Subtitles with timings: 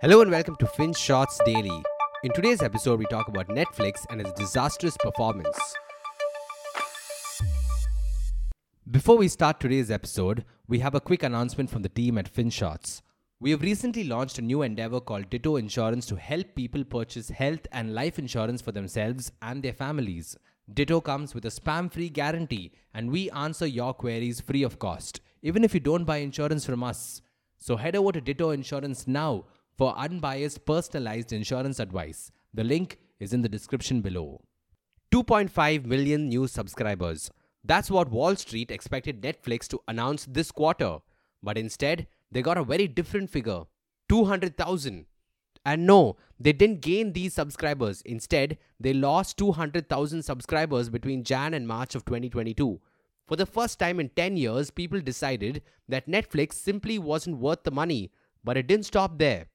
[0.00, 1.82] Hello and welcome to FinShots Daily.
[2.22, 5.58] In today's episode, we talk about Netflix and its disastrous performance.
[8.88, 13.02] Before we start today's episode, we have a quick announcement from the team at FinShots.
[13.40, 17.66] We have recently launched a new endeavor called Ditto Insurance to help people purchase health
[17.72, 20.36] and life insurance for themselves and their families.
[20.72, 25.20] Ditto comes with a spam free guarantee, and we answer your queries free of cost,
[25.42, 27.20] even if you don't buy insurance from us.
[27.58, 29.46] So head over to Ditto Insurance now
[29.78, 32.32] for unbiased personalized insurance advice.
[32.52, 34.42] The link is in the description below.
[35.12, 37.30] 2.5 million new subscribers.
[37.64, 40.98] That's what Wall Street expected Netflix to announce this quarter.
[41.42, 43.62] But instead, they got a very different figure
[44.08, 45.06] 200,000.
[45.64, 48.02] And no, they didn't gain these subscribers.
[48.02, 52.80] Instead, they lost 200,000 subscribers between Jan and March of 2022.
[53.26, 57.70] For the first time in 10 years, people decided that Netflix simply wasn't worth the
[57.70, 58.10] money,
[58.42, 59.46] but it didn't stop there.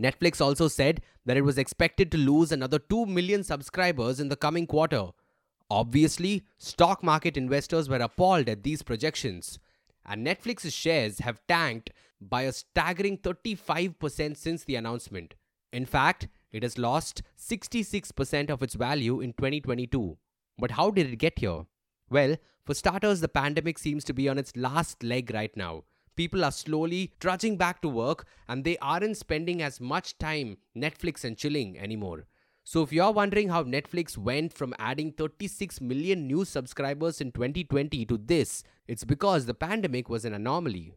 [0.00, 4.36] Netflix also said that it was expected to lose another 2 million subscribers in the
[4.36, 5.08] coming quarter.
[5.70, 9.58] Obviously, stock market investors were appalled at these projections,
[10.04, 15.34] and Netflix's shares have tanked by a staggering 35% since the announcement.
[15.72, 20.16] In fact, it has lost 66% of its value in 2022.
[20.58, 21.66] But how did it get here?
[22.08, 25.84] Well, for starters, the pandemic seems to be on its last leg right now.
[26.16, 31.24] People are slowly trudging back to work and they aren't spending as much time Netflix
[31.24, 32.26] and chilling anymore.
[32.64, 38.04] So, if you're wondering how Netflix went from adding 36 million new subscribers in 2020
[38.06, 40.94] to this, it's because the pandemic was an anomaly.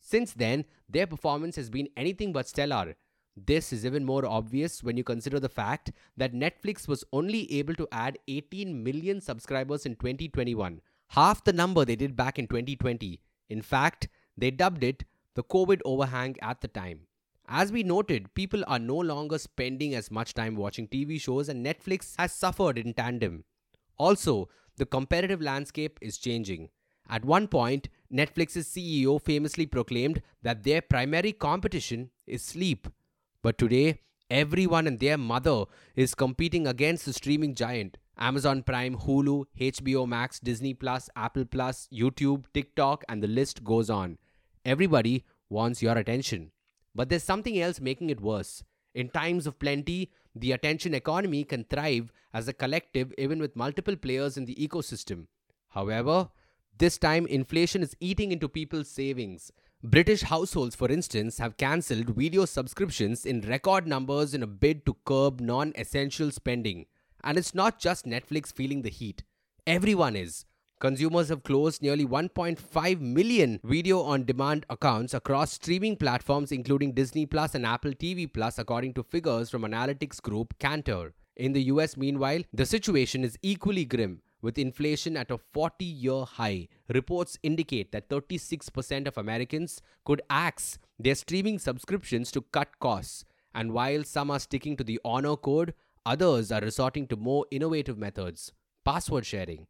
[0.00, 2.96] Since then, their performance has been anything but stellar.
[3.36, 7.74] This is even more obvious when you consider the fact that Netflix was only able
[7.74, 13.20] to add 18 million subscribers in 2021, half the number they did back in 2020.
[13.50, 14.08] In fact,
[14.40, 17.06] they dubbed it the COVID overhang at the time.
[17.48, 21.64] As we noted, people are no longer spending as much time watching TV shows, and
[21.66, 23.44] Netflix has suffered in tandem.
[23.98, 26.68] Also, the competitive landscape is changing.
[27.08, 32.86] At one point, Netflix's CEO famously proclaimed that their primary competition is sleep.
[33.42, 34.00] But today,
[34.30, 35.64] everyone and their mother
[35.96, 37.98] is competing against the streaming giant.
[38.16, 43.90] Amazon Prime, Hulu, HBO Max, Disney Plus, Apple Plus, YouTube, TikTok, and the list goes
[43.90, 44.18] on.
[44.64, 46.52] Everybody wants your attention.
[46.94, 48.62] But there's something else making it worse.
[48.94, 53.96] In times of plenty, the attention economy can thrive as a collective even with multiple
[53.96, 55.26] players in the ecosystem.
[55.68, 56.28] However,
[56.78, 59.52] this time inflation is eating into people's savings.
[59.82, 64.96] British households, for instance, have cancelled video subscriptions in record numbers in a bid to
[65.04, 66.86] curb non essential spending.
[67.22, 69.22] And it's not just Netflix feeling the heat,
[69.66, 70.44] everyone is.
[70.80, 77.26] Consumers have closed nearly 1.5 million video on demand accounts across streaming platforms, including Disney
[77.26, 81.12] Plus and Apple TV Plus, according to figures from analytics group Kantar.
[81.36, 84.22] In the US, meanwhile, the situation is equally grim.
[84.40, 90.78] With inflation at a 40 year high, reports indicate that 36% of Americans could axe
[90.98, 93.26] their streaming subscriptions to cut costs.
[93.54, 95.74] And while some are sticking to the honor code,
[96.06, 98.52] others are resorting to more innovative methods
[98.82, 99.66] password sharing.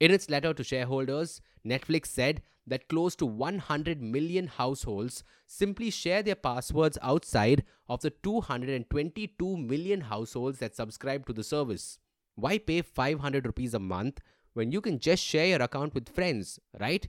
[0.00, 6.22] In its letter to shareholders, Netflix said that close to 100 million households simply share
[6.22, 11.98] their passwords outside of the 222 million households that subscribe to the service.
[12.36, 14.20] Why pay 500 rupees a month
[14.52, 17.08] when you can just share your account with friends, right?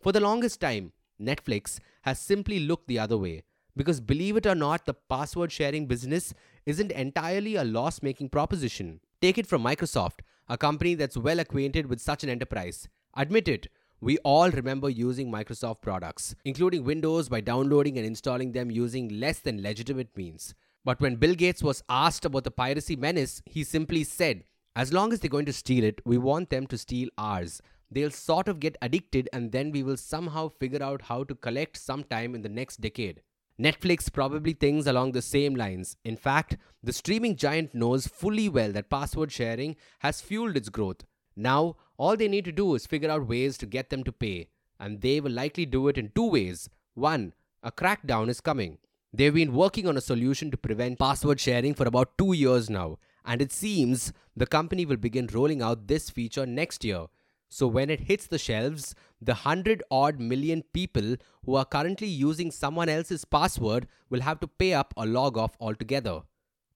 [0.00, 3.42] For the longest time, Netflix has simply looked the other way
[3.76, 6.32] because believe it or not, the password sharing business
[6.66, 9.00] isn't entirely a loss making proposition.
[9.20, 12.88] Take it from Microsoft a company that's well acquainted with such an enterprise.
[13.16, 13.66] Admit it,
[14.00, 19.40] we all remember using Microsoft products, including Windows, by downloading and installing them using less
[19.40, 20.54] than legitimate means.
[20.84, 24.44] But when Bill Gates was asked about the piracy menace, he simply said,
[24.76, 27.62] As long as they're going to steal it, we want them to steal ours.
[27.90, 31.78] They'll sort of get addicted, and then we will somehow figure out how to collect
[31.78, 33.22] sometime in the next decade.
[33.60, 35.96] Netflix probably thinks along the same lines.
[36.04, 41.04] In fact, the streaming giant knows fully well that password sharing has fueled its growth.
[41.36, 44.48] Now, all they need to do is figure out ways to get them to pay,
[44.80, 46.68] and they will likely do it in two ways.
[46.94, 48.78] One, a crackdown is coming.
[49.12, 52.98] They've been working on a solution to prevent password sharing for about two years now,
[53.24, 57.06] and it seems the company will begin rolling out this feature next year.
[57.48, 62.50] So when it hits the shelves, the 100 odd million people who are currently using
[62.50, 66.22] someone else's password will have to pay up or log off altogether.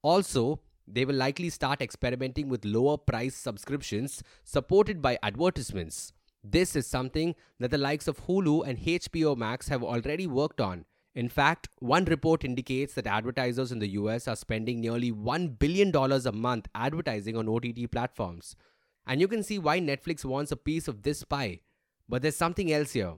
[0.03, 6.13] Also, they will likely start experimenting with lower price subscriptions supported by advertisements.
[6.45, 10.85] This is something that the likes of Hulu and HBO Max have already worked on.
[11.15, 15.95] In fact, one report indicates that advertisers in the US are spending nearly $1 billion
[15.95, 18.55] a month advertising on OTT platforms.
[19.09, 21.61] And you can see why Netflix wants a piece of this pie.
[22.11, 23.15] But there's something else here.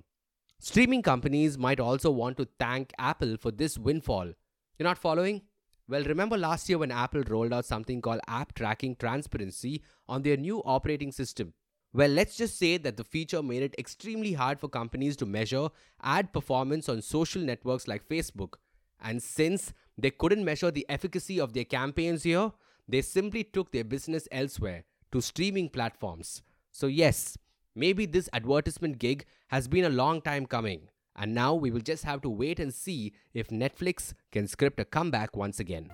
[0.60, 4.32] Streaming companies might also want to thank Apple for this windfall.
[4.78, 5.42] You're not following?
[5.88, 10.36] Well, remember last year when Apple rolled out something called App Tracking Transparency on their
[10.36, 11.54] new operating system?
[11.92, 15.70] Well, let's just say that the feature made it extremely hard for companies to measure
[16.04, 18.54] ad performance on social networks like Facebook.
[19.02, 22.52] And since they couldn't measure the efficacy of their campaigns here,
[22.86, 26.42] they simply took their business elsewhere to streaming platforms.
[26.72, 27.36] So, yes,
[27.74, 32.04] maybe this advertisement gig has been a long time coming, and now we will just
[32.04, 35.90] have to wait and see if Netflix can script a comeback once again.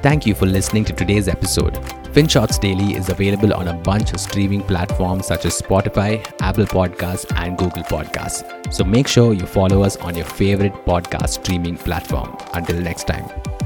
[0.00, 1.74] Thank you for listening to today's episode.
[2.14, 7.30] FinShots Daily is available on a bunch of streaming platforms such as Spotify, Apple Podcasts,
[7.36, 8.72] and Google Podcasts.
[8.72, 12.36] So make sure you follow us on your favorite podcast streaming platform.
[12.54, 13.57] Until next time.